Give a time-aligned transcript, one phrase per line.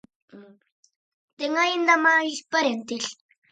[1.37, 3.05] Ten aínda máis parentes?